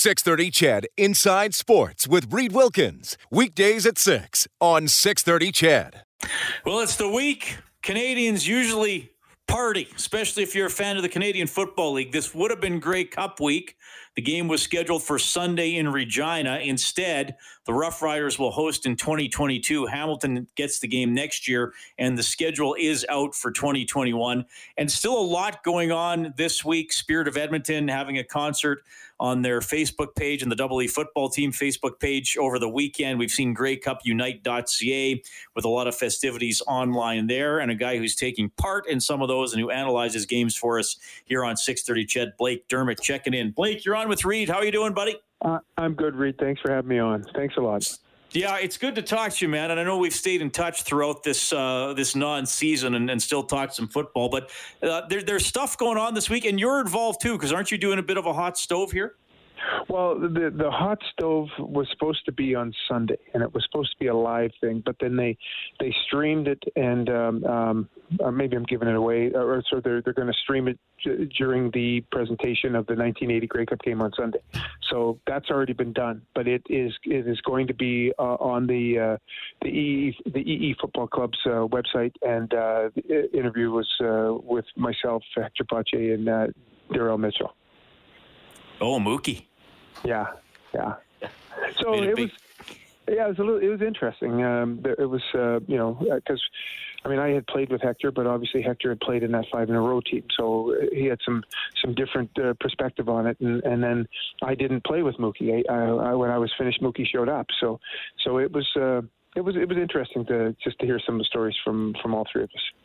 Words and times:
630 0.00 0.50
CHED 0.50 0.86
Inside 0.96 1.54
Sports 1.54 2.08
with 2.08 2.32
Reid 2.32 2.52
Wilkins. 2.52 3.18
Weekdays 3.30 3.84
at 3.84 3.98
6 3.98 4.48
on 4.58 4.88
630 4.88 5.52
CHED. 5.52 6.04
Well, 6.64 6.80
it's 6.80 6.96
the 6.96 7.10
week. 7.10 7.58
Canadians 7.82 8.48
usually 8.48 9.10
party, 9.46 9.88
especially 9.94 10.42
if 10.42 10.54
you're 10.54 10.68
a 10.68 10.70
fan 10.70 10.96
of 10.96 11.02
the 11.02 11.10
Canadian 11.10 11.46
Football 11.46 11.92
League. 11.92 12.12
This 12.12 12.34
would 12.34 12.50
have 12.50 12.62
been 12.62 12.80
Grey 12.80 13.04
Cup 13.04 13.40
week. 13.40 13.76
The 14.16 14.22
game 14.22 14.48
was 14.48 14.60
scheduled 14.60 15.02
for 15.02 15.18
Sunday 15.18 15.76
in 15.76 15.88
Regina. 15.88 16.58
Instead, 16.58 17.36
the 17.64 17.72
Roughriders 17.72 18.38
will 18.38 18.50
host 18.50 18.84
in 18.84 18.96
2022. 18.96 19.86
Hamilton 19.86 20.48
gets 20.56 20.80
the 20.80 20.88
game 20.88 21.14
next 21.14 21.46
year, 21.46 21.72
and 21.98 22.18
the 22.18 22.22
schedule 22.22 22.74
is 22.78 23.06
out 23.08 23.34
for 23.34 23.52
2021. 23.52 24.44
And 24.76 24.90
still 24.90 25.18
a 25.18 25.22
lot 25.22 25.62
going 25.62 25.92
on 25.92 26.34
this 26.36 26.64
week. 26.64 26.92
Spirit 26.92 27.28
of 27.28 27.36
Edmonton 27.36 27.86
having 27.86 28.18
a 28.18 28.24
concert 28.24 28.82
on 29.20 29.42
their 29.42 29.60
Facebook 29.60 30.14
page 30.16 30.42
and 30.42 30.50
the 30.50 30.56
Double 30.56 30.80
E 30.80 30.86
football 30.86 31.28
team 31.28 31.52
Facebook 31.52 32.00
page 32.00 32.38
over 32.38 32.58
the 32.58 32.68
weekend. 32.68 33.18
We've 33.18 33.30
seen 33.30 33.54
greycupunite.ca 33.54 35.22
with 35.54 35.64
a 35.64 35.68
lot 35.68 35.86
of 35.86 35.94
festivities 35.94 36.62
online 36.66 37.26
there, 37.26 37.58
and 37.60 37.70
a 37.70 37.74
guy 37.74 37.98
who's 37.98 38.16
taking 38.16 38.48
part 38.50 38.88
in 38.88 38.98
some 38.98 39.20
of 39.20 39.28
those 39.28 39.52
and 39.52 39.60
who 39.60 39.70
analyzes 39.70 40.24
games 40.24 40.56
for 40.56 40.78
us 40.78 40.96
here 41.26 41.44
on 41.44 41.56
630 41.56 42.06
CHED, 42.06 42.36
Blake 42.38 42.66
Dermott 42.68 43.00
checking 43.02 43.34
in. 43.34 43.50
Blake, 43.50 43.84
you're 43.84 43.94
on 43.94 43.99
with 44.08 44.24
Reid. 44.24 44.48
How 44.48 44.56
are 44.56 44.64
you 44.64 44.72
doing, 44.72 44.92
buddy? 44.92 45.16
Uh, 45.42 45.58
I'm 45.76 45.94
good, 45.94 46.14
Reid. 46.14 46.38
Thanks 46.38 46.60
for 46.60 46.70
having 46.70 46.88
me 46.88 46.98
on. 46.98 47.24
Thanks 47.34 47.56
a 47.56 47.60
lot. 47.60 47.88
Yeah, 48.32 48.58
it's 48.58 48.76
good 48.76 48.94
to 48.94 49.02
talk 49.02 49.32
to 49.32 49.44
you, 49.44 49.48
man. 49.48 49.72
And 49.72 49.80
I 49.80 49.82
know 49.82 49.98
we've 49.98 50.14
stayed 50.14 50.40
in 50.40 50.50
touch 50.50 50.82
throughout 50.82 51.24
this 51.24 51.52
uh, 51.52 51.94
this 51.96 52.14
non-season 52.14 52.94
and, 52.94 53.10
and 53.10 53.20
still 53.20 53.42
talked 53.42 53.74
some 53.74 53.88
football. 53.88 54.28
But 54.28 54.50
uh, 54.82 55.08
there, 55.08 55.22
there's 55.22 55.44
stuff 55.46 55.76
going 55.76 55.98
on 55.98 56.14
this 56.14 56.30
week, 56.30 56.44
and 56.44 56.60
you're 56.60 56.80
involved 56.80 57.20
too, 57.20 57.32
because 57.32 57.52
aren't 57.52 57.72
you 57.72 57.78
doing 57.78 57.98
a 57.98 58.02
bit 58.02 58.16
of 58.16 58.26
a 58.26 58.32
hot 58.32 58.56
stove 58.56 58.92
here? 58.92 59.16
Well, 59.88 60.18
the 60.18 60.52
the 60.54 60.70
hot 60.70 60.98
stove 61.12 61.48
was 61.58 61.88
supposed 61.90 62.24
to 62.26 62.32
be 62.32 62.54
on 62.54 62.72
Sunday, 62.88 63.18
and 63.34 63.42
it 63.42 63.52
was 63.52 63.64
supposed 63.70 63.92
to 63.92 63.98
be 63.98 64.06
a 64.06 64.14
live 64.14 64.52
thing. 64.60 64.82
But 64.84 64.96
then 65.00 65.16
they 65.16 65.36
they 65.78 65.94
streamed 66.06 66.48
it, 66.48 66.62
and 66.76 67.08
um, 67.10 67.44
um, 67.44 67.88
or 68.20 68.32
maybe 68.32 68.56
I'm 68.56 68.64
giving 68.64 68.88
it 68.88 68.94
away, 68.94 69.30
or 69.32 69.62
so 69.70 69.80
they're 69.80 70.00
they're 70.02 70.12
going 70.12 70.28
to 70.28 70.38
stream 70.42 70.68
it 70.68 70.78
during 71.36 71.70
the 71.70 72.02
presentation 72.12 72.74
of 72.74 72.86
the 72.86 72.94
1980 72.94 73.46
Grey 73.46 73.66
Cup 73.66 73.80
game 73.82 74.02
on 74.02 74.12
Sunday. 74.16 74.40
So 74.90 75.18
that's 75.26 75.50
already 75.50 75.72
been 75.72 75.92
done, 75.92 76.22
but 76.34 76.46
it 76.46 76.62
is 76.68 76.92
it 77.04 77.26
is 77.26 77.40
going 77.42 77.66
to 77.66 77.74
be 77.74 78.12
uh, 78.18 78.34
on 78.34 78.66
the 78.66 78.98
uh, 78.98 79.16
the 79.62 79.68
EE 79.68 80.16
the 80.26 80.40
EE 80.40 80.76
Football 80.80 81.06
Club's 81.06 81.38
uh, 81.46 81.66
website, 81.66 82.12
and 82.22 82.52
uh, 82.54 82.90
the 82.94 83.30
interview 83.32 83.70
was 83.70 83.88
uh, 84.00 84.34
with 84.42 84.66
myself, 84.76 85.22
Hector 85.34 85.64
Pothier, 85.64 86.14
and 86.14 86.28
uh, 86.28 86.46
Darrell 86.92 87.18
Mitchell. 87.18 87.54
Oh, 88.80 88.98
Mookie. 88.98 89.49
Yeah, 90.04 90.26
yeah. 90.74 90.94
So 91.80 92.02
it 92.02 92.18
was. 92.18 92.30
Yeah, 93.08 93.24
it 93.24 93.28
was 93.30 93.38
a 93.38 93.42
little. 93.42 93.60
It 93.60 93.68
was 93.68 93.82
interesting. 93.82 94.44
Um, 94.44 94.84
it 94.84 95.08
was, 95.08 95.22
uh, 95.34 95.58
you 95.66 95.76
know, 95.76 95.98
because 96.14 96.40
I 97.04 97.08
mean, 97.08 97.18
I 97.18 97.30
had 97.30 97.46
played 97.46 97.70
with 97.70 97.80
Hector, 97.80 98.12
but 98.12 98.26
obviously 98.26 98.62
Hector 98.62 98.90
had 98.90 99.00
played 99.00 99.22
in 99.22 99.32
that 99.32 99.46
five 99.50 99.68
in 99.68 99.74
a 99.74 99.80
row 99.80 100.00
team, 100.00 100.24
so 100.36 100.74
he 100.92 101.06
had 101.06 101.18
some 101.24 101.42
some 101.82 101.94
different 101.94 102.30
uh, 102.38 102.54
perspective 102.60 103.08
on 103.08 103.26
it. 103.26 103.38
And, 103.40 103.62
and 103.64 103.82
then 103.82 104.06
I 104.42 104.54
didn't 104.54 104.84
play 104.84 105.02
with 105.02 105.16
Mookie. 105.16 105.64
I, 105.68 106.10
I, 106.10 106.14
when 106.14 106.30
I 106.30 106.38
was 106.38 106.52
finished, 106.58 106.82
Mookie 106.82 107.06
showed 107.06 107.28
up. 107.28 107.46
So 107.58 107.80
so 108.22 108.38
it 108.38 108.52
was 108.52 108.68
uh, 108.76 109.00
it 109.34 109.40
was 109.40 109.56
it 109.56 109.68
was 109.68 109.78
interesting 109.78 110.26
to 110.26 110.54
just 110.62 110.78
to 110.80 110.86
hear 110.86 111.00
some 111.04 111.14
of 111.14 111.20
the 111.20 111.24
stories 111.24 111.56
from 111.64 111.94
from 112.02 112.14
all 112.14 112.26
three 112.30 112.42
of 112.42 112.50
us. 112.50 112.79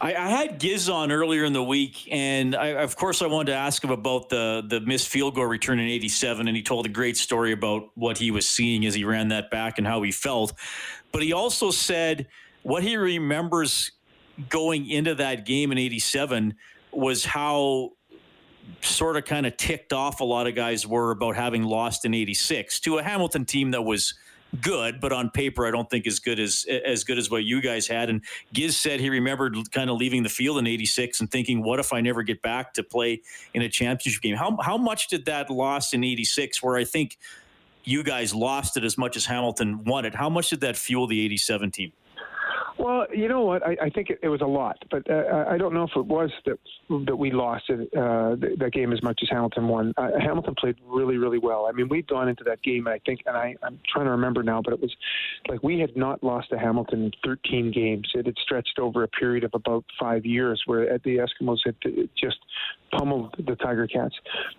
I, 0.00 0.14
I, 0.14 0.28
had 0.28 0.58
Giz 0.58 0.88
on 0.88 1.10
earlier 1.10 1.44
in 1.44 1.52
the 1.52 1.62
week, 1.62 2.08
and 2.10 2.54
I, 2.54 2.68
of 2.68 2.96
course 2.96 3.22
I 3.22 3.26
wanted 3.26 3.52
to 3.52 3.56
ask 3.56 3.82
him 3.82 3.90
about 3.90 4.28
the 4.28 4.64
the 4.66 4.80
missed 4.80 5.08
field 5.08 5.34
goal 5.34 5.46
return 5.46 5.78
in 5.78 5.88
'87, 5.88 6.48
and 6.48 6.56
he 6.56 6.62
told 6.62 6.86
a 6.86 6.90
great 6.90 7.16
story 7.16 7.52
about 7.52 7.90
what 7.94 8.18
he 8.18 8.30
was 8.30 8.48
seeing 8.48 8.84
as 8.84 8.94
he 8.94 9.04
ran 9.04 9.28
that 9.28 9.50
back 9.50 9.78
and 9.78 9.86
how 9.86 10.02
he 10.02 10.12
felt. 10.12 10.52
But 11.12 11.22
he 11.22 11.32
also 11.32 11.70
said 11.70 12.26
what 12.62 12.82
he 12.82 12.96
remembers 12.96 13.92
going 14.48 14.90
into 14.90 15.14
that 15.14 15.46
game 15.46 15.72
in 15.72 15.78
'87 15.78 16.54
was 16.92 17.24
how 17.24 17.92
sort 18.82 19.16
of 19.16 19.24
kind 19.24 19.46
of 19.46 19.56
ticked 19.56 19.92
off 19.92 20.20
a 20.20 20.24
lot 20.24 20.46
of 20.46 20.54
guys 20.54 20.86
were 20.86 21.10
about 21.10 21.36
having 21.36 21.62
lost 21.62 22.04
in 22.04 22.14
86 22.14 22.80
to 22.80 22.98
a 22.98 23.02
Hamilton 23.02 23.44
team 23.44 23.70
that 23.70 23.82
was 23.82 24.14
good, 24.60 25.00
but 25.00 25.12
on 25.12 25.30
paper, 25.30 25.66
I 25.66 25.70
don't 25.70 25.88
think 25.88 26.06
as 26.06 26.18
good 26.18 26.38
as 26.40 26.66
as 26.84 27.04
good 27.04 27.18
as 27.18 27.30
what 27.30 27.44
you 27.44 27.60
guys 27.60 27.86
had. 27.86 28.10
And 28.10 28.22
Giz 28.52 28.76
said 28.76 29.00
he 29.00 29.10
remembered 29.10 29.56
kind 29.72 29.90
of 29.90 29.96
leaving 29.96 30.22
the 30.22 30.28
field 30.28 30.58
in 30.58 30.66
'86 30.66 31.20
and 31.20 31.30
thinking, 31.30 31.62
"What 31.62 31.78
if 31.78 31.92
I 31.92 32.00
never 32.00 32.22
get 32.22 32.42
back 32.42 32.74
to 32.74 32.82
play 32.82 33.22
in 33.54 33.62
a 33.62 33.68
championship 33.68 34.22
game?" 34.22 34.36
How 34.36 34.56
how 34.60 34.76
much 34.76 35.08
did 35.08 35.24
that 35.26 35.50
loss 35.50 35.92
in 35.92 36.04
'86, 36.04 36.62
where 36.62 36.76
I 36.76 36.84
think 36.84 37.18
you 37.84 38.02
guys 38.02 38.34
lost 38.34 38.76
it 38.76 38.84
as 38.84 38.98
much 38.98 39.16
as 39.16 39.26
Hamilton 39.26 39.84
won 39.84 40.04
it, 40.04 40.14
how 40.14 40.28
much 40.28 40.50
did 40.50 40.60
that 40.60 40.76
fuel 40.76 41.06
the 41.06 41.20
'87 41.20 41.70
team? 41.70 41.92
Well, 42.78 43.06
you 43.14 43.28
know 43.28 43.42
what? 43.42 43.66
I, 43.66 43.76
I 43.82 43.90
think 43.90 44.10
it, 44.10 44.18
it, 44.22 44.28
was 44.28 44.42
a 44.42 44.46
lot, 44.46 44.76
but 44.90 45.08
uh, 45.10 45.46
I 45.48 45.56
don't 45.56 45.72
know 45.72 45.84
if 45.84 45.96
it 45.96 46.04
was 46.04 46.30
that 46.44 46.58
that 47.06 47.16
we 47.16 47.30
lost 47.30 47.64
it, 47.68 47.88
uh, 47.96 48.36
that 48.58 48.70
game 48.72 48.92
as 48.92 49.02
much 49.02 49.18
as 49.22 49.28
Hamilton 49.30 49.66
won. 49.66 49.94
Uh, 49.96 50.10
Hamilton 50.20 50.54
played 50.58 50.76
really, 50.84 51.16
really 51.16 51.38
well. 51.38 51.66
I 51.68 51.72
mean, 51.72 51.88
we'd 51.88 52.06
gone 52.06 52.28
into 52.28 52.44
that 52.44 52.62
game, 52.62 52.86
and 52.86 52.94
I 52.94 53.00
think, 53.06 53.20
and 53.24 53.36
I, 53.36 53.54
I'm 53.62 53.80
trying 53.90 54.04
to 54.04 54.10
remember 54.10 54.42
now, 54.42 54.60
but 54.62 54.74
it 54.74 54.80
was 54.80 54.94
like 55.48 55.62
we 55.62 55.78
had 55.78 55.96
not 55.96 56.22
lost 56.22 56.50
to 56.50 56.58
Hamilton 56.58 57.04
in 57.04 57.12
13 57.24 57.72
games. 57.72 58.10
It 58.14 58.26
had 58.26 58.36
stretched 58.42 58.78
over 58.78 59.02
a 59.04 59.08
period 59.08 59.44
of 59.44 59.52
about 59.54 59.84
five 59.98 60.26
years, 60.26 60.62
where 60.66 60.98
the 60.98 61.16
Eskimos 61.16 61.58
had 61.64 61.76
just 62.20 62.38
pummeled 62.92 63.34
the 63.46 63.56
Tiger 63.56 63.86
Cats, 63.86 64.14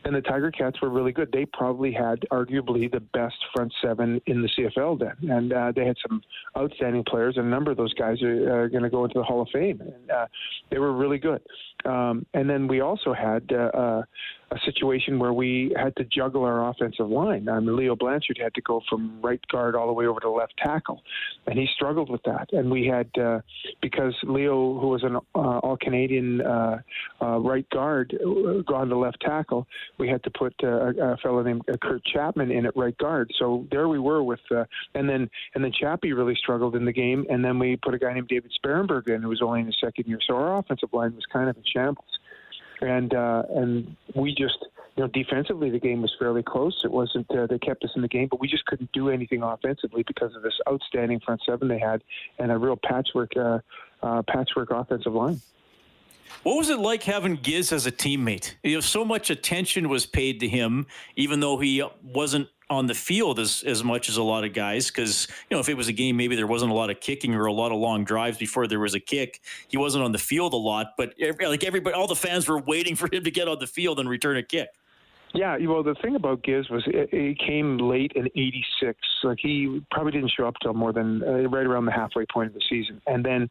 and 0.05 0.15
the 0.15 0.21
Tiger 0.21 0.49
Cats 0.49 0.81
were 0.81 0.89
really 0.89 1.11
good. 1.11 1.31
They 1.31 1.45
probably 1.45 1.91
had 1.91 2.25
arguably 2.31 2.91
the 2.91 2.99
best 2.99 3.37
front 3.53 3.71
seven 3.83 4.21
in 4.25 4.41
the 4.41 4.49
CFL 4.57 4.99
then, 4.99 5.29
and 5.29 5.53
uh, 5.53 5.71
they 5.75 5.85
had 5.85 5.97
some 6.07 6.21
outstanding 6.57 7.03
players, 7.07 7.37
and 7.37 7.45
a 7.45 7.49
number 7.49 7.71
of 7.71 7.77
those 7.77 7.93
guys 7.93 8.06
are, 8.21 8.63
are 8.63 8.69
going 8.69 8.83
to 8.83 8.89
go 8.89 9.03
into 9.05 9.19
the 9.19 9.23
Hall 9.23 9.41
of 9.41 9.49
Fame, 9.53 9.81
and 9.81 10.11
uh, 10.11 10.25
they 10.69 10.79
were 10.79 10.93
really 10.93 11.17
good. 11.17 11.41
Um, 11.85 12.25
and 12.33 12.49
then 12.49 12.67
we 12.67 12.81
also 12.81 13.13
had 13.13 13.43
uh, 13.51 13.77
uh, 13.77 14.01
a 14.51 14.57
situation 14.65 15.19
where 15.19 15.33
we 15.33 15.73
had 15.75 15.95
to 15.97 16.05
juggle 16.05 16.43
our 16.43 16.69
offensive 16.69 17.09
line. 17.09 17.49
Um, 17.49 17.65
Leo 17.65 17.95
Blanchard 17.95 18.39
had 18.41 18.53
to 18.55 18.61
go 18.61 18.81
from 18.89 19.19
right 19.21 19.45
guard 19.47 19.75
all 19.75 19.87
the 19.87 19.93
way 19.93 20.05
over 20.05 20.19
to 20.21 20.29
left 20.29 20.53
tackle, 20.57 21.03
and 21.47 21.59
he 21.59 21.67
struggled 21.75 22.09
with 22.09 22.23
that. 22.23 22.47
And 22.53 22.71
we 22.71 22.85
had 22.87 23.09
uh, 23.21 23.41
because 23.81 24.15
Leo, 24.23 24.79
who 24.79 24.87
was 24.87 25.03
an 25.03 25.17
uh, 25.17 25.19
All 25.39 25.77
Canadian 25.77 26.41
uh, 26.41 26.79
uh, 27.21 27.39
right 27.39 27.69
guard, 27.69 28.15
uh, 28.15 28.61
gone 28.61 28.87
to 28.89 28.97
left 28.97 29.19
tackle. 29.19 29.67
We 29.97 30.07
had 30.07 30.23
to 30.23 30.31
put 30.31 30.53
uh, 30.63 30.93
a 30.93 31.17
fellow 31.17 31.43
named 31.43 31.63
Kurt 31.81 32.05
Chapman 32.05 32.51
in 32.51 32.65
at 32.65 32.77
right 32.77 32.97
guard. 32.97 33.29
So 33.37 33.67
there 33.69 33.89
we 33.89 33.99
were 33.99 34.23
with, 34.23 34.39
and 34.95 35.09
then 35.09 35.29
and 35.55 35.63
then 35.63 35.73
Chappie 35.77 36.13
really 36.13 36.35
struggled 36.35 36.75
in 36.75 36.85
the 36.85 36.93
game, 36.93 37.25
and 37.29 37.43
then 37.43 37.59
we 37.59 37.75
put 37.75 37.93
a 37.93 37.99
guy 37.99 38.13
named 38.13 38.29
David 38.29 38.51
Sparenberg 38.63 39.09
in, 39.09 39.21
who 39.21 39.29
was 39.29 39.41
only 39.41 39.59
in 39.59 39.65
his 39.65 39.77
second 39.83 40.05
year. 40.07 40.19
So 40.25 40.35
our 40.35 40.57
offensive 40.57 40.89
line 40.93 41.15
was 41.15 41.25
kind 41.31 41.49
of 41.49 41.57
in 41.57 41.63
shambles 41.65 42.05
and 42.81 43.13
uh, 43.13 43.43
and 43.49 43.95
we 44.15 44.33
just 44.33 44.57
you 44.95 45.03
know 45.03 45.07
defensively 45.07 45.69
the 45.69 45.79
game 45.79 46.01
was 46.01 46.13
fairly 46.17 46.43
close. 46.43 46.81
It 46.83 46.91
wasn't 46.91 47.29
uh, 47.31 47.47
they 47.47 47.59
kept 47.59 47.83
us 47.83 47.91
in 47.95 48.01
the 48.01 48.07
game, 48.07 48.27
but 48.29 48.39
we 48.39 48.47
just 48.47 48.65
couldn't 48.65 48.91
do 48.91 49.09
anything 49.09 49.43
offensively 49.43 50.03
because 50.03 50.35
of 50.35 50.41
this 50.41 50.59
outstanding 50.69 51.19
front 51.19 51.41
seven 51.45 51.67
they 51.67 51.79
had 51.79 52.03
and 52.39 52.51
a 52.51 52.57
real 52.57 52.77
patchwork 52.77 53.35
uh, 53.37 53.59
uh, 54.03 54.21
patchwork 54.23 54.71
offensive 54.71 55.13
line. 55.13 55.41
What 56.43 56.57
was 56.57 56.69
it 56.69 56.79
like 56.79 57.03
having 57.03 57.35
Giz 57.35 57.71
as 57.71 57.85
a 57.87 57.91
teammate? 57.91 58.55
You 58.63 58.75
know, 58.75 58.81
so 58.81 59.03
much 59.03 59.29
attention 59.29 59.89
was 59.89 60.05
paid 60.05 60.39
to 60.41 60.47
him, 60.47 60.85
even 61.15 61.39
though 61.39 61.57
he 61.57 61.83
wasn't 62.03 62.49
on 62.69 62.85
the 62.85 62.93
field 62.93 63.39
as 63.39 63.63
as 63.65 63.83
much 63.83 64.09
as 64.09 64.17
a 64.17 64.23
lot 64.23 64.43
of 64.43 64.53
guys 64.53 64.87
because 64.87 65.27
you 65.49 65.55
know 65.55 65.59
if 65.59 65.69
it 65.69 65.75
was 65.75 65.87
a 65.87 65.93
game 65.93 66.17
maybe 66.17 66.35
there 66.35 66.47
wasn't 66.47 66.69
a 66.69 66.73
lot 66.73 66.89
of 66.89 66.99
kicking 66.99 67.33
or 67.33 67.45
a 67.45 67.53
lot 67.53 67.71
of 67.71 67.77
long 67.77 68.03
drives 68.03 68.37
before 68.37 68.67
there 68.67 68.79
was 68.79 68.93
a 68.93 68.99
kick 68.99 69.41
he 69.69 69.77
wasn't 69.77 70.03
on 70.03 70.11
the 70.11 70.17
field 70.17 70.53
a 70.53 70.57
lot 70.57 70.87
but 70.97 71.13
every, 71.19 71.47
like 71.47 71.63
everybody 71.63 71.95
all 71.95 72.07
the 72.07 72.15
fans 72.15 72.47
were 72.47 72.59
waiting 72.59 72.95
for 72.95 73.07
him 73.11 73.23
to 73.23 73.31
get 73.31 73.47
on 73.47 73.57
the 73.59 73.67
field 73.67 73.99
and 73.99 74.09
return 74.09 74.35
a 74.35 74.43
kick 74.43 74.67
yeah, 75.37 75.55
well, 75.67 75.83
the 75.83 75.95
thing 76.01 76.15
about 76.15 76.43
Giz 76.43 76.67
was 76.69 76.83
it, 76.87 77.09
it 77.11 77.37
came 77.37 77.77
late 77.77 78.11
in 78.15 78.25
'86. 78.25 78.99
Like 79.23 79.37
he 79.39 79.81
probably 79.91 80.11
didn't 80.11 80.31
show 80.35 80.47
up 80.47 80.55
till 80.61 80.73
more 80.73 80.91
than 80.91 81.21
uh, 81.23 81.47
right 81.49 81.65
around 81.65 81.85
the 81.85 81.91
halfway 81.91 82.25
point 82.25 82.47
of 82.47 82.53
the 82.55 82.61
season, 82.67 82.99
and 83.05 83.23
then 83.23 83.47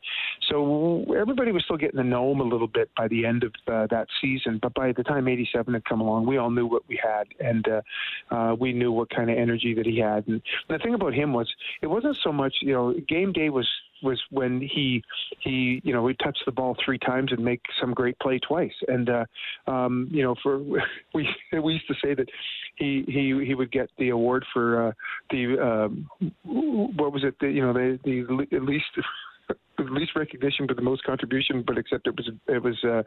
so 0.50 1.05
everybody 1.16 1.52
was 1.52 1.62
still 1.64 1.76
getting 1.76 1.99
to 1.99 2.05
know 2.05 2.32
him 2.32 2.40
a 2.40 2.44
little 2.44 2.66
bit 2.66 2.90
by 2.96 3.06
the 3.06 3.25
end 3.25 3.44
of 3.44 3.52
uh, 3.69 3.87
that 3.90 4.08
season. 4.20 4.58
But 4.60 4.75
by 4.75 4.93
the 4.93 5.05
time 5.05 5.28
'87 5.28 5.75
had 5.75 5.84
come 5.84 6.00
along, 6.00 6.26
we 6.26 6.38
all 6.38 6.50
knew 6.50 6.66
what 6.66 6.82
we 6.88 7.00
had, 7.02 7.28
and 7.38 7.69
uh, 7.69 8.34
uh, 8.34 8.56
we 8.58 8.72
knew 8.72 8.90
what 8.90 9.08
kind 9.10 9.31
of 9.31 9.38
energy 9.38 9.72
that 9.75 9.87
he 9.87 9.99
had. 9.99 10.26
And 10.26 10.43
the 10.69 10.78
thing 10.78 10.94
about 10.94 11.14
him 11.14 11.32
was, 11.32 11.49
it 11.82 11.87
wasn't 11.87 12.16
so 12.16 12.32
much, 12.32 12.56
you 12.62 12.72
know, 12.72 12.94
game 13.06 13.32
day 13.32 13.49
was 13.49 13.69
was 14.02 14.20
when 14.31 14.60
he 14.60 15.02
he 15.40 15.81
you 15.84 15.93
know 15.93 16.02
we 16.02 16.14
touched 16.14 16.43
the 16.46 16.52
ball 16.52 16.76
three 16.84 16.98
times 16.98 17.32
and 17.32 17.44
make 17.44 17.60
some 17.81 17.94
great 17.94 18.19
play 18.19 18.38
twice. 18.38 18.75
And 18.88 19.08
uh 19.08 19.25
um 19.66 20.08
you 20.10 20.22
know 20.22 20.34
for 20.43 20.58
we 21.14 21.28
we 21.52 21.72
used 21.75 21.88
to 21.88 21.94
say 22.02 22.14
that 22.14 22.28
he 22.76 23.04
he 23.06 23.44
he 23.46 23.54
would 23.54 23.72
get 23.72 23.88
the 23.98 24.10
award 24.10 24.44
for 24.52 24.88
uh 24.88 24.93
the 25.31 25.58
um 25.60 26.10
what 26.44 27.12
was 27.12 27.25
it 27.25 27.34
the 27.40 27.48
you 27.48 27.62
know 27.62 27.72
the 27.72 27.98
the 28.04 28.56
at 28.56 28.62
least 28.62 28.87
the 29.76 29.84
least 29.84 30.12
recognition 30.17 30.67
but 30.67 30.76
the 30.76 30.82
most 30.82 31.05
contribution, 31.05 31.62
but 31.67 31.78
except 31.78 32.06
it 32.06 32.17
was 32.17 32.31
it 32.49 32.62
was 32.62 32.76
uh, 32.84 33.02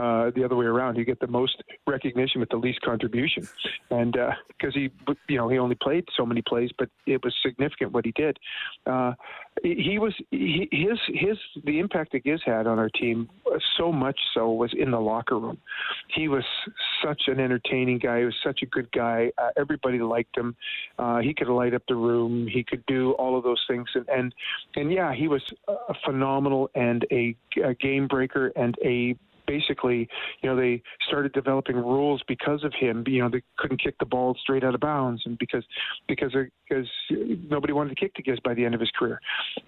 uh, 0.00 0.30
the 0.34 0.44
other 0.44 0.56
way 0.56 0.66
around. 0.66 0.96
You 0.96 1.04
get 1.04 1.20
the 1.20 1.26
most 1.26 1.62
recognition 1.86 2.40
with 2.40 2.50
the 2.50 2.56
least 2.56 2.80
contribution, 2.82 3.48
and 3.90 4.12
because 4.12 4.74
uh, 4.74 4.80
he 4.80 4.90
you 5.28 5.38
know 5.38 5.48
he 5.48 5.58
only 5.58 5.76
played 5.76 6.04
so 6.16 6.26
many 6.26 6.42
plays, 6.42 6.70
but 6.78 6.88
it 7.06 7.22
was 7.24 7.34
significant 7.42 7.92
what 7.92 8.04
he 8.04 8.12
did. 8.12 8.38
Uh, 8.86 9.12
he 9.62 9.98
was 9.98 10.14
he, 10.30 10.68
his 10.70 10.98
his 11.08 11.38
the 11.64 11.78
impact 11.78 12.12
that 12.12 12.24
Giz 12.24 12.40
had 12.44 12.66
on 12.66 12.78
our 12.78 12.90
team 12.90 13.28
so 13.76 13.90
much 13.90 14.18
so 14.34 14.52
was 14.52 14.72
in 14.76 14.90
the 14.90 15.00
locker 15.00 15.38
room. 15.38 15.58
He 16.14 16.28
was 16.28 16.44
such 17.04 17.22
an 17.28 17.40
entertaining 17.40 17.98
guy. 17.98 18.20
He 18.20 18.24
was 18.24 18.36
such 18.44 18.60
a 18.62 18.66
good 18.66 18.90
guy. 18.92 19.30
Uh, 19.38 19.50
everybody 19.56 19.98
liked 19.98 20.36
him. 20.36 20.54
Uh, 20.98 21.18
he 21.18 21.34
could 21.34 21.48
light 21.48 21.74
up 21.74 21.82
the 21.88 21.94
room. 21.94 22.46
He 22.46 22.62
could 22.62 22.84
do 22.86 23.12
all 23.12 23.36
of 23.36 23.44
those 23.44 23.62
things. 23.68 23.88
And 23.94 24.08
and, 24.08 24.34
and 24.76 24.92
yeah, 24.92 25.14
he 25.14 25.28
was 25.28 25.42
phenomenal 26.08 26.70
and 26.74 27.04
a, 27.12 27.36
a 27.62 27.74
game 27.74 28.06
breaker 28.06 28.50
and 28.56 28.74
a 28.82 29.14
basically, 29.48 30.06
you 30.42 30.48
know, 30.48 30.54
they 30.54 30.80
started 31.08 31.32
developing 31.32 31.76
rules 31.76 32.22
because 32.28 32.62
of 32.62 32.72
him. 32.78 33.02
You 33.08 33.22
know, 33.22 33.30
they 33.30 33.42
couldn't 33.56 33.82
kick 33.82 33.96
the 33.98 34.06
ball 34.06 34.36
straight 34.40 34.62
out 34.62 34.74
of 34.74 34.80
bounds, 34.80 35.22
and 35.24 35.36
because 35.38 35.64
because 36.06 36.32
because 36.68 36.86
nobody 37.48 37.72
wanted 37.72 37.90
to 37.90 37.94
kick 37.96 38.14
to 38.14 38.22
Giz 38.22 38.38
by 38.44 38.54
the 38.54 38.64
end 38.64 38.74
of 38.74 38.80
his 38.80 38.90
career. 38.96 39.20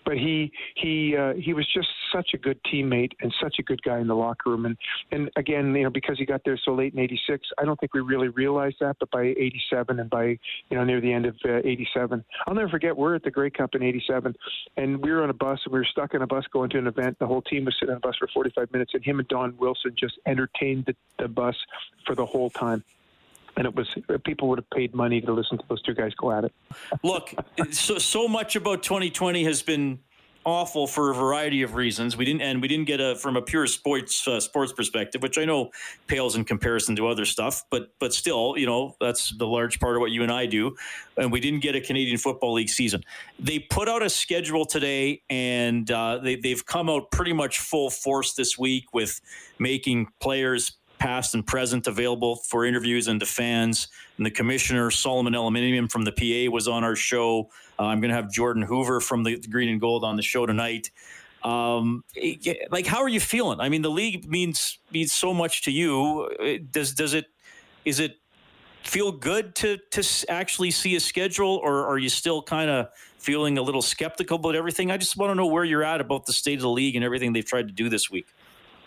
But 0.04 0.14
he 0.18 0.52
he 0.76 1.16
uh, 1.16 1.32
he 1.34 1.54
was 1.54 1.66
just 1.74 1.88
such 2.12 2.30
a 2.34 2.38
good 2.38 2.58
teammate 2.72 3.12
and 3.20 3.34
such 3.42 3.56
a 3.58 3.62
good 3.62 3.82
guy 3.82 3.98
in 3.98 4.06
the 4.06 4.14
locker 4.14 4.50
room. 4.50 4.66
And 4.66 4.76
and 5.10 5.30
again, 5.36 5.74
you 5.74 5.84
know, 5.84 5.90
because 5.90 6.18
he 6.18 6.26
got 6.26 6.42
there 6.44 6.58
so 6.64 6.74
late 6.74 6.92
in 6.92 7.00
'86, 7.00 7.48
I 7.58 7.64
don't 7.64 7.78
think 7.80 7.94
we 7.94 8.00
really 8.00 8.28
realized 8.28 8.76
that. 8.80 8.96
But 9.00 9.10
by 9.10 9.22
'87 9.22 9.98
and 9.98 10.10
by 10.10 10.24
you 10.24 10.38
know 10.76 10.84
near 10.84 11.00
the 11.00 11.12
end 11.12 11.26
of 11.26 11.36
'87, 11.44 12.20
uh, 12.20 12.22
I'll 12.46 12.54
never 12.54 12.68
forget. 12.68 12.96
We're 12.96 13.14
at 13.14 13.22
the 13.22 13.30
Grey 13.30 13.50
Cup 13.50 13.74
in 13.74 13.82
'87, 13.82 14.34
and 14.76 15.02
we 15.02 15.10
were 15.10 15.22
on 15.22 15.30
a 15.30 15.34
bus 15.34 15.58
and 15.64 15.72
we 15.72 15.78
were 15.78 15.86
stuck 15.90 16.14
in 16.14 16.22
a 16.22 16.26
bus 16.26 16.44
going 16.52 16.70
to 16.70 16.78
an 16.78 16.86
event. 16.86 17.18
The 17.18 17.26
whole 17.26 17.42
team 17.42 17.64
was 17.64 17.74
sitting 17.80 17.92
on 17.92 17.98
a 17.98 18.00
bus 18.00 18.16
for 18.18 18.28
45 18.32 18.72
minutes, 18.72 18.92
and 18.94 19.04
him 19.04 19.18
and 19.18 19.28
Don 19.28 19.56
Wilson 19.70 19.94
just 19.96 20.18
entertained 20.26 20.86
the, 20.86 20.96
the 21.18 21.28
bus 21.28 21.54
for 22.04 22.16
the 22.16 22.26
whole 22.26 22.50
time 22.50 22.82
and 23.56 23.66
it 23.66 23.74
was 23.74 23.88
people 24.24 24.48
would 24.48 24.58
have 24.58 24.70
paid 24.70 24.94
money 24.94 25.20
to 25.20 25.32
listen 25.32 25.58
to 25.58 25.64
those 25.68 25.82
two 25.82 25.94
guys 25.94 26.14
go 26.14 26.32
at 26.32 26.44
it. 26.44 26.52
Look, 27.02 27.34
so 27.72 27.98
so 27.98 28.26
much 28.26 28.56
about 28.56 28.82
2020 28.82 29.44
has 29.44 29.62
been 29.62 29.98
awful 30.44 30.86
for 30.86 31.10
a 31.10 31.14
variety 31.14 31.62
of 31.62 31.74
reasons. 31.74 32.16
We 32.16 32.24
didn't, 32.24 32.42
and 32.42 32.62
we 32.62 32.68
didn't 32.68 32.86
get 32.86 33.00
a 33.00 33.14
from 33.16 33.36
a 33.36 33.42
pure 33.42 33.66
sports 33.66 34.26
uh, 34.26 34.40
sports 34.40 34.72
perspective, 34.72 35.22
which 35.22 35.38
I 35.38 35.44
know 35.44 35.70
pales 36.06 36.36
in 36.36 36.44
comparison 36.44 36.96
to 36.96 37.08
other 37.08 37.24
stuff. 37.24 37.64
But 37.70 37.92
but 37.98 38.12
still, 38.14 38.54
you 38.56 38.66
know, 38.66 38.96
that's 39.00 39.30
the 39.36 39.46
large 39.46 39.80
part 39.80 39.96
of 39.96 40.00
what 40.00 40.10
you 40.10 40.22
and 40.22 40.32
I 40.32 40.46
do. 40.46 40.76
And 41.16 41.30
we 41.30 41.40
didn't 41.40 41.60
get 41.60 41.74
a 41.74 41.80
Canadian 41.80 42.18
Football 42.18 42.54
League 42.54 42.70
season. 42.70 43.02
They 43.38 43.58
put 43.58 43.88
out 43.88 44.02
a 44.02 44.10
schedule 44.10 44.64
today, 44.64 45.22
and 45.28 45.90
uh, 45.90 46.18
they 46.18 46.36
they've 46.36 46.64
come 46.64 46.88
out 46.88 47.10
pretty 47.10 47.32
much 47.32 47.58
full 47.58 47.90
force 47.90 48.34
this 48.34 48.58
week 48.58 48.92
with 48.92 49.20
making 49.58 50.08
players 50.20 50.72
past 51.00 51.34
and 51.34 51.44
present 51.44 51.88
available 51.88 52.36
for 52.36 52.64
interviews 52.64 53.08
and 53.08 53.18
to 53.18 53.26
fans. 53.26 53.88
And 54.18 54.26
the 54.26 54.30
commissioner, 54.30 54.90
Solomon 54.90 55.32
Elimimian 55.32 55.90
from 55.90 56.04
the 56.04 56.12
PA, 56.12 56.52
was 56.52 56.68
on 56.68 56.84
our 56.84 56.94
show. 56.94 57.50
Uh, 57.78 57.84
I'm 57.84 58.00
going 58.00 58.10
to 58.10 58.14
have 58.14 58.30
Jordan 58.30 58.62
Hoover 58.62 59.00
from 59.00 59.24
the 59.24 59.38
Green 59.50 59.70
and 59.70 59.80
Gold 59.80 60.04
on 60.04 60.16
the 60.16 60.22
show 60.22 60.46
tonight. 60.46 60.90
Um, 61.42 62.04
like, 62.70 62.86
how 62.86 63.02
are 63.02 63.08
you 63.08 63.18
feeling? 63.18 63.60
I 63.60 63.70
mean, 63.70 63.82
the 63.82 63.90
league 63.90 64.28
means 64.28 64.78
means 64.92 65.12
so 65.12 65.32
much 65.32 65.62
to 65.64 65.72
you. 65.72 66.60
Does 66.70 66.92
does 66.92 67.14
it 67.14 67.26
is 67.86 67.98
it 67.98 68.16
feel 68.82 69.10
good 69.10 69.54
to 69.54 69.78
to 69.92 70.06
actually 70.28 70.70
see 70.70 70.96
a 70.96 71.00
schedule, 71.00 71.58
or 71.62 71.86
are 71.86 71.96
you 71.96 72.10
still 72.10 72.42
kind 72.42 72.70
of 72.70 72.88
feeling 73.16 73.56
a 73.56 73.62
little 73.62 73.80
skeptical 73.80 74.36
about 74.36 74.54
everything? 74.54 74.90
I 74.90 74.98
just 74.98 75.16
want 75.16 75.30
to 75.30 75.34
know 75.34 75.46
where 75.46 75.64
you're 75.64 75.82
at 75.82 76.02
about 76.02 76.26
the 76.26 76.34
state 76.34 76.56
of 76.56 76.62
the 76.62 76.68
league 76.68 76.94
and 76.94 77.02
everything 77.02 77.32
they've 77.32 77.44
tried 77.44 77.68
to 77.68 77.74
do 77.74 77.88
this 77.88 78.10
week. 78.10 78.26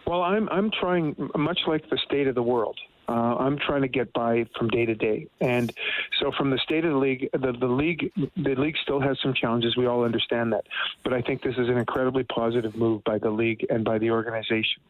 Well, 0.06 0.22
I'm 0.22 0.50
I'm 0.50 0.70
trying 0.80 1.16
much 1.38 1.60
like 1.68 1.90
the 1.90 1.98
state 2.06 2.28
of 2.28 2.36
the 2.36 2.44
world. 2.44 2.78
Uh, 3.08 3.36
I'm 3.38 3.58
trying 3.58 3.82
to 3.82 3.88
get 3.88 4.14
by 4.14 4.46
from 4.58 4.70
day 4.70 4.86
to 4.86 4.96
day, 4.96 5.28
and 5.42 5.74
so 6.22 6.32
from 6.38 6.50
the 6.50 6.58
state 6.60 6.86
of 6.86 6.94
the 6.94 6.98
league, 6.98 7.30
the, 7.34 7.54
the 7.60 7.68
league, 7.68 8.12
the 8.38 8.56
league 8.56 8.76
still 8.82 9.02
has 9.02 9.18
some 9.22 9.34
challenges. 9.34 9.76
We 9.76 9.88
all 9.88 10.04
understand 10.04 10.54
that, 10.54 10.66
but 11.04 11.14
I 11.14 11.22
think 11.22 11.42
this 11.44 11.56
is 11.58 11.68
an 11.68 11.78
incredibly 11.78 12.24
positive 12.24 12.76
move 12.76 13.04
by 13.04 13.18
the 13.18 13.30
league 13.30 13.66
and 13.70 13.84
by 13.84 13.98
the 13.98 14.10
organizations 14.12 14.86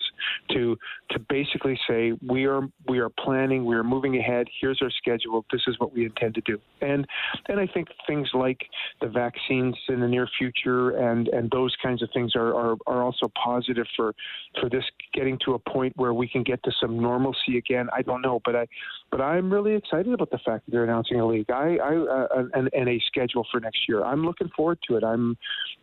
to 0.51 0.77
to 1.11 1.19
basically 1.19 1.79
say 1.87 2.13
we 2.25 2.45
are 2.45 2.61
we 2.87 2.99
are 2.99 3.09
planning, 3.09 3.65
we 3.65 3.75
are 3.75 3.83
moving 3.83 4.17
ahead. 4.17 4.47
Here's 4.61 4.79
our 4.81 4.91
schedule. 4.91 5.45
This 5.51 5.61
is 5.67 5.79
what 5.79 5.93
we 5.93 6.05
intend 6.05 6.35
to 6.35 6.41
do, 6.41 6.59
and 6.81 7.07
and 7.49 7.59
I 7.59 7.67
think 7.67 7.87
things 8.07 8.29
like 8.33 8.61
the 9.01 9.07
vaccines 9.07 9.75
in 9.89 9.99
the 9.99 10.07
near 10.07 10.27
future 10.37 10.91
and 10.91 11.27
and 11.29 11.49
those 11.51 11.75
kinds 11.81 12.01
of 12.01 12.09
things 12.13 12.35
are 12.35 12.53
are, 12.53 12.77
are 12.87 13.03
also 13.03 13.31
positive 13.43 13.87
for 13.95 14.13
for 14.59 14.69
this 14.69 14.83
getting 15.13 15.39
to 15.45 15.53
a 15.53 15.59
point 15.59 15.93
where 15.95 16.13
we 16.13 16.27
can 16.27 16.43
get 16.43 16.61
to 16.63 16.71
some 16.79 16.99
normalcy 16.99 17.57
again. 17.57 17.89
I 17.91 18.01
don't 18.13 18.21
know, 18.21 18.41
but 18.43 18.55
I, 18.55 18.67
but 19.11 19.21
I'm 19.21 19.51
really 19.51 19.75
excited 19.75 20.13
about 20.13 20.31
the 20.31 20.37
fact 20.39 20.65
that 20.65 20.71
they're 20.71 20.83
announcing 20.83 21.19
a 21.19 21.25
league. 21.25 21.49
I, 21.49 21.77
I 21.77 21.95
uh, 21.95 22.45
and, 22.53 22.69
and 22.73 22.89
a 22.89 22.99
schedule 23.07 23.45
for 23.51 23.59
next 23.59 23.87
year. 23.87 24.03
I'm 24.03 24.25
looking 24.25 24.49
forward 24.55 24.79
to 24.87 24.97
it. 24.97 25.03
I'm, 25.03 25.37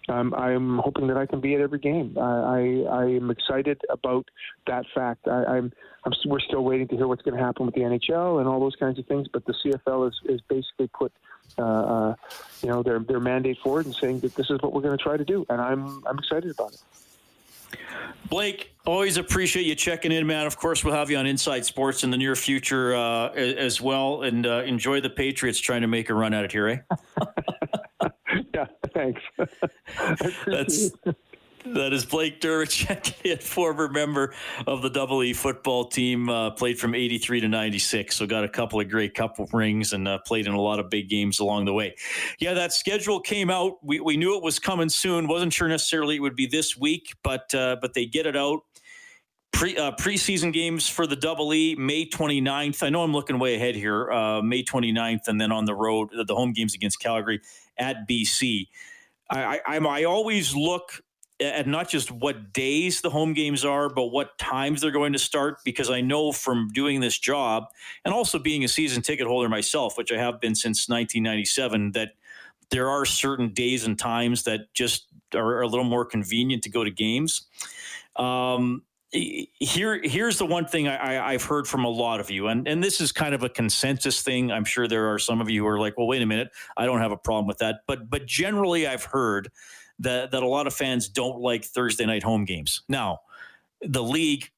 um, 0.08 0.34
I'm 0.34 0.78
hoping 0.78 1.06
that 1.08 1.16
I 1.16 1.26
can 1.26 1.40
be 1.40 1.54
at 1.54 1.60
every 1.60 1.78
game. 1.78 2.16
I, 2.18 2.22
I, 2.22 2.58
I 2.90 3.04
am 3.06 3.30
excited 3.30 3.80
about 3.90 4.28
that 4.66 4.84
fact. 4.94 5.26
I, 5.28 5.44
I'm, 5.44 5.72
I'm, 6.04 6.12
we're 6.26 6.40
still 6.40 6.64
waiting 6.64 6.88
to 6.88 6.96
hear 6.96 7.06
what's 7.06 7.22
going 7.22 7.36
to 7.36 7.42
happen 7.42 7.66
with 7.66 7.74
the 7.74 7.82
NHL 7.82 8.38
and 8.38 8.48
all 8.48 8.60
those 8.60 8.76
kinds 8.76 8.98
of 8.98 9.06
things. 9.06 9.28
But 9.32 9.44
the 9.44 9.54
CFL 9.64 10.08
is, 10.08 10.20
is 10.26 10.40
basically 10.48 10.88
put, 10.88 11.12
uh, 11.58 11.62
uh, 11.62 12.14
you 12.62 12.68
know, 12.68 12.82
their 12.82 13.00
their 13.00 13.20
mandate 13.20 13.58
forward 13.62 13.86
and 13.86 13.94
saying 13.94 14.20
that 14.20 14.34
this 14.34 14.50
is 14.50 14.58
what 14.62 14.72
we're 14.72 14.82
going 14.82 14.96
to 14.96 15.02
try 15.02 15.16
to 15.16 15.24
do, 15.24 15.44
and 15.48 15.60
I'm 15.60 16.04
I'm 16.06 16.18
excited 16.18 16.50
about 16.50 16.72
it. 16.72 16.80
Blake, 18.28 18.74
always 18.86 19.16
appreciate 19.16 19.66
you 19.66 19.74
checking 19.74 20.12
in, 20.12 20.26
man. 20.26 20.46
Of 20.46 20.56
course, 20.56 20.84
we'll 20.84 20.94
have 20.94 21.10
you 21.10 21.16
on 21.16 21.26
Inside 21.26 21.64
Sports 21.64 22.04
in 22.04 22.10
the 22.10 22.16
near 22.16 22.36
future 22.36 22.94
uh, 22.94 23.30
as 23.30 23.80
well. 23.80 24.22
And 24.22 24.46
uh, 24.46 24.62
enjoy 24.64 25.00
the 25.00 25.10
Patriots 25.10 25.58
trying 25.58 25.80
to 25.82 25.88
make 25.88 26.10
a 26.10 26.14
run 26.14 26.32
at 26.32 26.44
it 26.44 26.52
here, 26.52 26.68
eh? 26.68 26.78
yeah, 28.54 28.66
thanks. 28.94 29.20
That's 30.46 30.92
that 31.64 31.92
is 31.92 32.04
Blake 32.04 32.40
Dermott, 32.40 32.72
former 33.40 33.88
member 33.88 34.34
of 34.66 34.82
the 34.82 34.90
Double 34.90 35.22
E 35.22 35.32
football 35.32 35.84
team, 35.84 36.28
uh, 36.28 36.50
played 36.50 36.78
from 36.78 36.94
83 36.94 37.40
to 37.40 37.48
96. 37.48 38.16
So 38.16 38.26
got 38.26 38.44
a 38.44 38.48
couple 38.48 38.80
of 38.80 38.88
Grey 38.88 39.08
Cup 39.08 39.36
rings 39.52 39.92
and 39.92 40.08
uh, 40.08 40.18
played 40.18 40.46
in 40.46 40.52
a 40.52 40.60
lot 40.60 40.78
of 40.78 40.90
big 40.90 41.08
games 41.08 41.38
along 41.40 41.66
the 41.66 41.72
way. 41.72 41.94
Yeah, 42.38 42.54
that 42.54 42.72
schedule 42.72 43.20
came 43.20 43.50
out. 43.50 43.78
We, 43.82 44.00
we 44.00 44.16
knew 44.16 44.36
it 44.36 44.42
was 44.42 44.58
coming 44.58 44.88
soon. 44.88 45.28
Wasn't 45.28 45.52
sure 45.52 45.68
necessarily 45.68 46.16
it 46.16 46.20
would 46.20 46.36
be 46.36 46.46
this 46.46 46.76
week, 46.76 47.14
but 47.22 47.54
uh, 47.54 47.76
but 47.80 47.94
they 47.94 48.06
get 48.06 48.26
it 48.26 48.36
out. 48.36 48.60
Pre, 49.52 49.76
uh, 49.76 49.92
preseason 49.92 50.52
games 50.52 50.88
for 50.88 51.06
the 51.06 51.16
Double 51.16 51.52
E, 51.52 51.74
May 51.74 52.06
29th. 52.06 52.82
I 52.82 52.88
know 52.88 53.02
I'm 53.02 53.12
looking 53.12 53.38
way 53.38 53.56
ahead 53.56 53.74
here. 53.74 54.10
Uh, 54.10 54.40
May 54.42 54.62
29th, 54.62 55.26
and 55.26 55.40
then 55.40 55.50
on 55.50 55.64
the 55.64 55.74
road, 55.74 56.10
the 56.12 56.34
home 56.34 56.52
games 56.52 56.74
against 56.74 57.00
Calgary 57.00 57.40
at 57.76 58.08
BC. 58.08 58.68
I, 59.28 59.60
I, 59.66 59.78
I 59.78 60.04
always 60.04 60.54
look 60.54 61.02
at 61.40 61.66
not 61.66 61.88
just 61.88 62.10
what 62.10 62.52
days 62.52 63.00
the 63.00 63.10
home 63.10 63.32
games 63.32 63.64
are, 63.64 63.88
but 63.88 64.06
what 64.06 64.36
times 64.38 64.80
they're 64.80 64.90
going 64.90 65.12
to 65.12 65.18
start. 65.18 65.58
Because 65.64 65.90
I 65.90 66.00
know 66.00 66.32
from 66.32 66.68
doing 66.72 67.00
this 67.00 67.18
job 67.18 67.64
and 68.04 68.12
also 68.12 68.38
being 68.38 68.64
a 68.64 68.68
season 68.68 69.02
ticket 69.02 69.26
holder 69.26 69.48
myself, 69.48 69.96
which 69.96 70.12
I 70.12 70.18
have 70.18 70.40
been 70.40 70.54
since 70.54 70.88
1997, 70.88 71.92
that 71.92 72.12
there 72.70 72.88
are 72.88 73.04
certain 73.04 73.52
days 73.52 73.84
and 73.84 73.98
times 73.98 74.44
that 74.44 74.72
just 74.74 75.06
are 75.34 75.62
a 75.62 75.66
little 75.66 75.84
more 75.84 76.04
convenient 76.04 76.62
to 76.64 76.70
go 76.70 76.84
to 76.84 76.90
games. 76.90 77.46
Um, 78.16 78.82
here, 79.12 80.00
here's 80.04 80.38
the 80.38 80.46
one 80.46 80.66
thing 80.66 80.86
I, 80.86 81.32
have 81.32 81.42
heard 81.42 81.66
from 81.66 81.84
a 81.84 81.88
lot 81.88 82.20
of 82.20 82.30
you, 82.30 82.46
and, 82.46 82.68
and 82.68 82.82
this 82.82 83.00
is 83.00 83.10
kind 83.10 83.34
of 83.34 83.42
a 83.42 83.48
consensus 83.48 84.22
thing. 84.22 84.52
I'm 84.52 84.64
sure 84.64 84.86
there 84.86 85.12
are 85.12 85.18
some 85.18 85.40
of 85.40 85.50
you 85.50 85.62
who 85.62 85.68
are 85.68 85.80
like, 85.80 85.98
"Well, 85.98 86.06
wait 86.06 86.22
a 86.22 86.26
minute, 86.26 86.50
I 86.76 86.86
don't 86.86 87.00
have 87.00 87.10
a 87.10 87.16
problem 87.16 87.48
with 87.48 87.58
that," 87.58 87.80
but 87.88 88.08
but 88.08 88.26
generally, 88.26 88.86
I've 88.86 89.02
heard 89.02 89.50
that 90.00 90.30
that 90.30 90.42
a 90.42 90.48
lot 90.48 90.66
of 90.66 90.74
fans 90.74 91.08
don't 91.08 91.40
like 91.40 91.64
Thursday 91.64 92.06
night 92.06 92.22
home 92.22 92.44
games. 92.44 92.82
Now, 92.88 93.20
the 93.80 94.02
league 94.02 94.50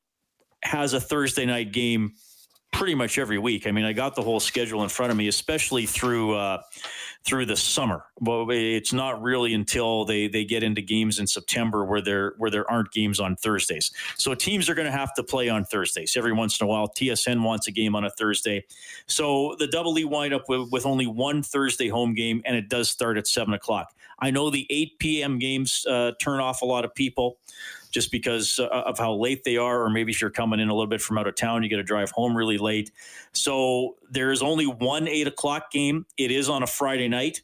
has 0.62 0.92
a 0.94 1.00
Thursday 1.00 1.46
night 1.46 1.72
game 1.72 2.12
pretty 2.72 2.94
much 2.94 3.18
every 3.18 3.38
week. 3.38 3.66
I 3.66 3.70
mean, 3.70 3.84
I 3.84 3.92
got 3.92 4.14
the 4.14 4.22
whole 4.22 4.40
schedule 4.40 4.82
in 4.82 4.88
front 4.88 5.12
of 5.12 5.16
me, 5.16 5.28
especially 5.28 5.86
through 5.86 6.34
uh, 6.34 6.62
through 7.24 7.46
the 7.46 7.56
summer. 7.56 8.04
Well, 8.20 8.46
it's 8.50 8.92
not 8.92 9.22
really 9.22 9.54
until 9.54 10.04
they 10.04 10.26
they 10.26 10.44
get 10.44 10.62
into 10.62 10.82
games 10.82 11.18
in 11.18 11.26
September 11.26 11.84
where 11.84 12.00
there 12.00 12.34
where 12.38 12.50
there 12.50 12.68
aren't 12.70 12.90
games 12.90 13.20
on 13.20 13.36
Thursdays. 13.36 13.92
So 14.16 14.34
teams 14.34 14.68
are 14.68 14.74
going 14.74 14.86
to 14.86 14.92
have 14.92 15.14
to 15.14 15.22
play 15.22 15.48
on 15.48 15.64
Thursdays 15.64 16.16
every 16.16 16.32
once 16.32 16.60
in 16.60 16.64
a 16.64 16.68
while. 16.68 16.88
TSN 16.88 17.42
wants 17.42 17.68
a 17.68 17.72
game 17.72 17.94
on 17.94 18.04
a 18.04 18.10
Thursday, 18.10 18.64
so 19.06 19.54
the 19.58 19.66
Double 19.66 19.98
E 19.98 20.04
wind 20.04 20.34
up 20.34 20.48
with, 20.48 20.70
with 20.72 20.86
only 20.86 21.06
one 21.06 21.42
Thursday 21.42 21.88
home 21.88 22.14
game, 22.14 22.42
and 22.44 22.56
it 22.56 22.68
does 22.68 22.90
start 22.90 23.18
at 23.18 23.26
seven 23.26 23.54
o'clock. 23.54 23.94
I 24.18 24.30
know 24.30 24.50
the 24.50 24.66
8 24.70 24.98
p.m. 25.00 25.38
games 25.40 25.84
uh, 25.84 26.12
turn 26.20 26.38
off 26.38 26.62
a 26.62 26.64
lot 26.64 26.84
of 26.84 26.94
people 26.94 27.38
just 27.92 28.10
because 28.10 28.58
uh, 28.58 28.66
of 28.66 28.98
how 28.98 29.14
late 29.14 29.44
they 29.44 29.56
are, 29.56 29.82
or 29.82 29.90
maybe 29.90 30.10
if 30.10 30.20
you're 30.20 30.30
coming 30.30 30.58
in 30.58 30.68
a 30.68 30.74
little 30.74 30.88
bit 30.88 31.00
from 31.00 31.18
out 31.18 31.28
of 31.28 31.36
town, 31.36 31.62
you 31.62 31.70
got 31.70 31.76
to 31.76 31.82
drive 31.82 32.10
home 32.10 32.36
really 32.36 32.58
late. 32.58 32.90
So 33.32 33.96
there 34.10 34.32
is 34.32 34.42
only 34.42 34.66
one 34.66 35.06
eight 35.06 35.26
o'clock 35.26 35.70
game. 35.70 36.06
It 36.16 36.30
is 36.30 36.48
on 36.48 36.62
a 36.62 36.66
Friday 36.66 37.08
night. 37.08 37.42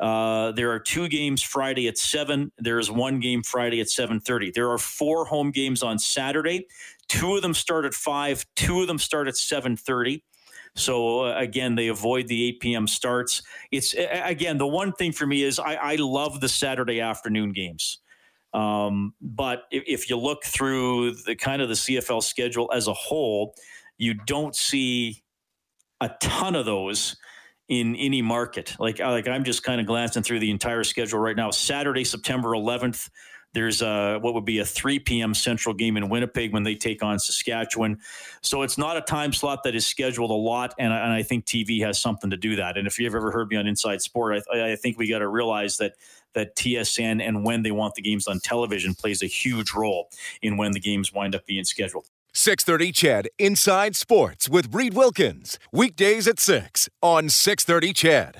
Uh, 0.00 0.52
there 0.52 0.70
are 0.70 0.78
two 0.78 1.08
games 1.08 1.42
Friday 1.42 1.88
at 1.88 1.98
seven. 1.98 2.52
There 2.58 2.78
is 2.78 2.90
one 2.90 3.18
game 3.18 3.42
Friday 3.42 3.80
at 3.80 3.90
seven 3.90 4.20
thirty. 4.20 4.50
There 4.50 4.70
are 4.70 4.78
four 4.78 5.24
home 5.24 5.50
games 5.50 5.82
on 5.82 5.98
Saturday. 5.98 6.68
Two 7.08 7.36
of 7.36 7.42
them 7.42 7.54
start 7.54 7.84
at 7.84 7.94
five. 7.94 8.46
Two 8.54 8.80
of 8.80 8.86
them 8.86 8.98
start 8.98 9.26
at 9.28 9.36
seven 9.36 9.76
thirty. 9.76 10.22
So 10.74 11.24
uh, 11.26 11.34
again, 11.36 11.74
they 11.74 11.88
avoid 11.88 12.28
the 12.28 12.48
8 12.48 12.60
p.m. 12.60 12.86
starts. 12.86 13.42
It's 13.72 13.94
again 13.94 14.58
the 14.58 14.66
one 14.66 14.92
thing 14.92 15.12
for 15.12 15.26
me 15.26 15.42
is 15.42 15.58
I, 15.58 15.74
I 15.74 15.94
love 15.96 16.40
the 16.40 16.48
Saturday 16.48 17.00
afternoon 17.00 17.52
games. 17.52 17.98
Um, 18.54 19.14
but 19.20 19.64
if, 19.70 19.84
if, 19.86 20.10
you 20.10 20.16
look 20.16 20.44
through 20.44 21.14
the 21.26 21.36
kind 21.36 21.60
of 21.60 21.68
the 21.68 21.74
CFL 21.74 22.22
schedule 22.22 22.70
as 22.74 22.86
a 22.88 22.94
whole, 22.94 23.54
you 23.98 24.14
don't 24.14 24.56
see 24.56 25.22
a 26.00 26.10
ton 26.20 26.54
of 26.54 26.64
those 26.64 27.16
in 27.68 27.94
any 27.96 28.22
market. 28.22 28.74
Like 28.78 28.98
like 28.98 29.28
I'm 29.28 29.44
just 29.44 29.62
kind 29.62 29.80
of 29.80 29.86
glancing 29.86 30.22
through 30.22 30.40
the 30.40 30.50
entire 30.50 30.84
schedule 30.84 31.18
right 31.18 31.36
now. 31.36 31.50
Saturday, 31.50 32.04
September 32.04 32.50
11th. 32.50 33.10
There's 33.54 33.82
a, 33.82 34.18
what 34.20 34.34
would 34.34 34.44
be 34.44 34.58
a 34.58 34.64
3 34.64 34.98
p.m. 35.00 35.34
Central 35.34 35.74
game 35.74 35.96
in 35.96 36.08
Winnipeg 36.08 36.52
when 36.52 36.62
they 36.62 36.74
take 36.74 37.02
on 37.02 37.18
Saskatchewan. 37.18 37.98
So 38.42 38.62
it's 38.62 38.78
not 38.78 38.96
a 38.96 39.00
time 39.00 39.32
slot 39.32 39.62
that 39.64 39.74
is 39.74 39.86
scheduled 39.86 40.30
a 40.30 40.34
lot, 40.34 40.74
and, 40.78 40.92
and 40.92 41.12
I 41.12 41.22
think 41.22 41.46
TV 41.46 41.80
has 41.84 41.98
something 41.98 42.30
to 42.30 42.36
do 42.36 42.56
that. 42.56 42.76
And 42.76 42.86
if 42.86 42.98
you've 42.98 43.14
ever 43.14 43.30
heard 43.30 43.48
me 43.48 43.56
on 43.56 43.66
Inside 43.66 44.02
Sport, 44.02 44.42
I, 44.52 44.72
I 44.72 44.76
think 44.76 44.98
we 44.98 45.08
got 45.08 45.20
to 45.20 45.28
realize 45.28 45.78
that 45.78 45.94
that 46.34 46.54
TSN 46.56 47.26
and 47.26 47.42
when 47.44 47.62
they 47.62 47.70
want 47.70 47.94
the 47.94 48.02
games 48.02 48.26
on 48.28 48.38
television 48.38 48.94
plays 48.94 49.22
a 49.22 49.26
huge 49.26 49.72
role 49.72 50.10
in 50.42 50.56
when 50.56 50.72
the 50.72 50.80
games 50.80 51.12
wind 51.12 51.34
up 51.34 51.46
being 51.46 51.64
scheduled. 51.64 52.06
630 52.34 52.92
CHED 52.92 53.28
Inside 53.38 53.96
Sports 53.96 54.48
with 54.48 54.72
Reid 54.72 54.94
Wilkins. 54.94 55.58
Weekdays 55.72 56.28
at 56.28 56.38
6 56.38 56.88
on 57.02 57.28
630 57.28 57.92
CHED. 57.92 58.36